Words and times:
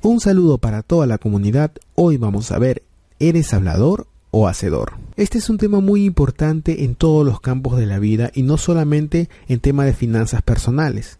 Un 0.00 0.20
saludo 0.20 0.58
para 0.58 0.82
toda 0.82 1.08
la 1.08 1.18
comunidad. 1.18 1.72
Hoy 1.96 2.18
vamos 2.18 2.52
a 2.52 2.58
ver, 2.60 2.84
¿eres 3.18 3.52
hablador 3.52 4.06
o 4.30 4.46
hacedor? 4.46 4.92
Este 5.16 5.38
es 5.38 5.50
un 5.50 5.58
tema 5.58 5.80
muy 5.80 6.04
importante 6.04 6.84
en 6.84 6.94
todos 6.94 7.26
los 7.26 7.40
campos 7.40 7.76
de 7.76 7.86
la 7.86 7.98
vida 7.98 8.30
y 8.32 8.42
no 8.42 8.58
solamente 8.58 9.28
en 9.48 9.58
tema 9.58 9.84
de 9.84 9.92
finanzas 9.92 10.42
personales. 10.42 11.18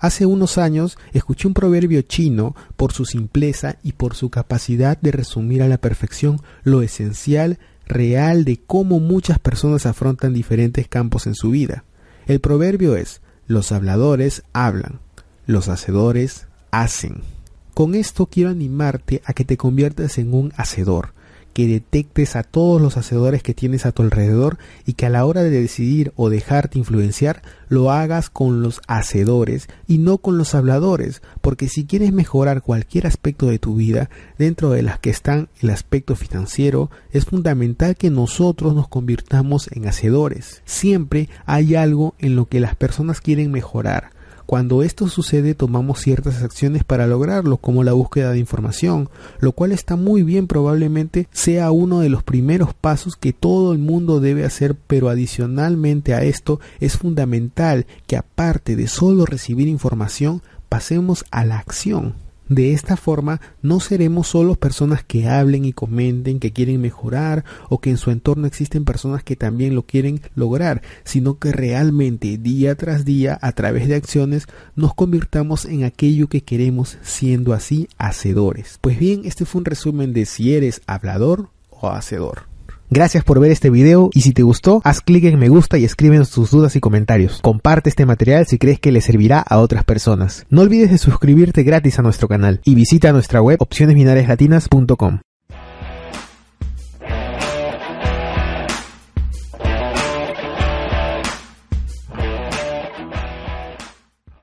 Hace 0.00 0.24
unos 0.24 0.56
años 0.56 0.96
escuché 1.12 1.48
un 1.48 1.52
proverbio 1.52 2.00
chino 2.00 2.56
por 2.76 2.92
su 2.92 3.04
simpleza 3.04 3.76
y 3.82 3.92
por 3.92 4.14
su 4.14 4.30
capacidad 4.30 4.98
de 4.98 5.12
resumir 5.12 5.62
a 5.62 5.68
la 5.68 5.76
perfección 5.76 6.40
lo 6.62 6.80
esencial, 6.80 7.58
real 7.86 8.46
de 8.46 8.58
cómo 8.58 9.00
muchas 9.00 9.38
personas 9.38 9.84
afrontan 9.84 10.32
diferentes 10.32 10.88
campos 10.88 11.26
en 11.26 11.34
su 11.34 11.50
vida. 11.50 11.84
El 12.26 12.40
proverbio 12.40 12.96
es, 12.96 13.20
los 13.46 13.70
habladores 13.70 14.44
hablan, 14.54 15.00
los 15.46 15.68
hacedores 15.68 16.46
hacen. 16.70 17.33
Con 17.74 17.96
esto 17.96 18.26
quiero 18.26 18.50
animarte 18.50 19.20
a 19.24 19.32
que 19.32 19.44
te 19.44 19.56
conviertas 19.56 20.18
en 20.18 20.32
un 20.32 20.52
hacedor, 20.56 21.08
que 21.54 21.66
detectes 21.66 22.36
a 22.36 22.44
todos 22.44 22.80
los 22.80 22.96
hacedores 22.96 23.42
que 23.42 23.52
tienes 23.52 23.84
a 23.84 23.90
tu 23.90 24.02
alrededor 24.02 24.58
y 24.86 24.92
que 24.92 25.06
a 25.06 25.10
la 25.10 25.26
hora 25.26 25.42
de 25.42 25.50
decidir 25.50 26.12
o 26.14 26.30
dejarte 26.30 26.78
influenciar 26.78 27.42
lo 27.68 27.90
hagas 27.90 28.30
con 28.30 28.62
los 28.62 28.80
hacedores 28.86 29.66
y 29.88 29.98
no 29.98 30.18
con 30.18 30.38
los 30.38 30.54
habladores, 30.54 31.20
porque 31.40 31.68
si 31.68 31.84
quieres 31.84 32.12
mejorar 32.12 32.62
cualquier 32.62 33.08
aspecto 33.08 33.48
de 33.48 33.58
tu 33.58 33.74
vida, 33.74 34.08
dentro 34.38 34.70
de 34.70 34.82
las 34.82 35.00
que 35.00 35.10
están 35.10 35.48
el 35.60 35.70
aspecto 35.70 36.14
financiero, 36.14 36.92
es 37.10 37.24
fundamental 37.24 37.96
que 37.96 38.08
nosotros 38.08 38.76
nos 38.76 38.86
convirtamos 38.86 39.68
en 39.72 39.88
hacedores. 39.88 40.62
Siempre 40.64 41.28
hay 41.44 41.74
algo 41.74 42.14
en 42.20 42.36
lo 42.36 42.46
que 42.46 42.60
las 42.60 42.76
personas 42.76 43.20
quieren 43.20 43.50
mejorar, 43.50 44.10
cuando 44.46 44.82
esto 44.82 45.08
sucede 45.08 45.54
tomamos 45.54 46.00
ciertas 46.00 46.42
acciones 46.42 46.84
para 46.84 47.06
lograrlo, 47.06 47.56
como 47.56 47.84
la 47.84 47.92
búsqueda 47.92 48.32
de 48.32 48.38
información, 48.38 49.08
lo 49.40 49.52
cual 49.52 49.72
está 49.72 49.96
muy 49.96 50.22
bien 50.22 50.46
probablemente 50.46 51.28
sea 51.32 51.70
uno 51.70 52.00
de 52.00 52.08
los 52.08 52.22
primeros 52.22 52.74
pasos 52.74 53.16
que 53.16 53.32
todo 53.32 53.72
el 53.72 53.78
mundo 53.78 54.20
debe 54.20 54.44
hacer, 54.44 54.74
pero 54.74 55.08
adicionalmente 55.08 56.14
a 56.14 56.22
esto 56.22 56.60
es 56.80 56.96
fundamental 56.96 57.86
que 58.06 58.16
aparte 58.16 58.76
de 58.76 58.86
solo 58.86 59.26
recibir 59.26 59.68
información, 59.68 60.42
pasemos 60.68 61.24
a 61.30 61.44
la 61.44 61.58
acción. 61.58 62.14
De 62.48 62.72
esta 62.72 62.96
forma 62.96 63.40
no 63.62 63.80
seremos 63.80 64.28
solo 64.28 64.54
personas 64.54 65.02
que 65.02 65.28
hablen 65.28 65.64
y 65.64 65.72
comenten 65.72 66.40
que 66.40 66.52
quieren 66.52 66.80
mejorar 66.80 67.44
o 67.70 67.80
que 67.80 67.90
en 67.90 67.96
su 67.96 68.10
entorno 68.10 68.46
existen 68.46 68.84
personas 68.84 69.22
que 69.22 69.36
también 69.36 69.74
lo 69.74 69.84
quieren 69.84 70.20
lograr, 70.34 70.82
sino 71.04 71.38
que 71.38 71.52
realmente 71.52 72.36
día 72.36 72.74
tras 72.74 73.04
día 73.04 73.38
a 73.40 73.52
través 73.52 73.88
de 73.88 73.94
acciones 73.94 74.46
nos 74.76 74.94
convirtamos 74.94 75.64
en 75.64 75.84
aquello 75.84 76.28
que 76.28 76.42
queremos 76.42 76.98
siendo 77.02 77.54
así 77.54 77.88
hacedores. 77.96 78.78
Pues 78.80 78.98
bien, 78.98 79.22
este 79.24 79.44
fue 79.46 79.60
un 79.60 79.64
resumen 79.64 80.12
de 80.12 80.26
si 80.26 80.54
eres 80.54 80.82
hablador 80.86 81.48
o 81.70 81.88
hacedor. 81.88 82.53
Gracias 82.94 83.24
por 83.24 83.40
ver 83.40 83.50
este 83.50 83.70
video 83.70 84.08
y 84.14 84.20
si 84.20 84.32
te 84.32 84.44
gustó, 84.44 84.80
haz 84.84 85.00
clic 85.00 85.24
en 85.24 85.36
me 85.36 85.48
gusta 85.48 85.78
y 85.78 85.84
escríbenos 85.84 86.30
tus 86.30 86.52
dudas 86.52 86.76
y 86.76 86.80
comentarios. 86.80 87.40
Comparte 87.42 87.88
este 87.88 88.06
material 88.06 88.46
si 88.46 88.56
crees 88.56 88.78
que 88.78 88.92
le 88.92 89.00
servirá 89.00 89.40
a 89.40 89.58
otras 89.58 89.82
personas. 89.82 90.46
No 90.48 90.62
olvides 90.62 90.92
de 90.92 90.98
suscribirte 90.98 91.64
gratis 91.64 91.98
a 91.98 92.02
nuestro 92.02 92.28
canal 92.28 92.60
y 92.64 92.76
visita 92.76 93.10
nuestra 93.10 93.42
web 93.42 93.56
opcionesbinariaslatinas.com. 93.60 95.23